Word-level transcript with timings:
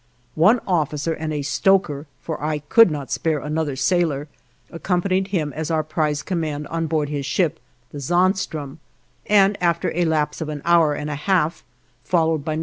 One 0.41 0.61
officer 0.65 1.13
and 1.13 1.31
a 1.31 1.43
stoker, 1.43 2.07
for 2.23 2.43
I 2.43 2.57
could 2.57 2.89
not 2.89 3.11
spare 3.11 3.37
another 3.37 3.75
sailor, 3.75 4.27
accompanied 4.71 5.27
him 5.27 5.53
as 5.53 5.69
our 5.69 5.83
prize 5.83 6.23
command 6.23 6.65
on 6.69 6.87
board 6.87 7.09
his 7.09 7.27
ship, 7.27 7.59
the 7.91 7.99
"Zaanstroom," 7.99 8.79
and 9.27 9.59
after 9.61 9.91
a 9.95 10.05
lapse 10.05 10.41
of 10.41 10.49
an 10.49 10.63
hour 10.65 10.95
and 10.95 11.11
a 11.11 11.15
half, 11.15 11.63
followed 12.03 12.43
by 12.43 12.55
No. 12.55 12.59